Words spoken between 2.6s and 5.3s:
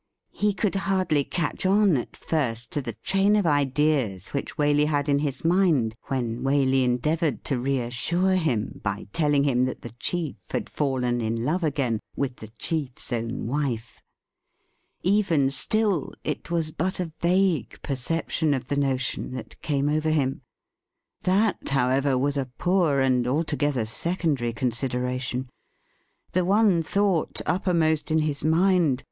to the train of ■ideas which Waley had in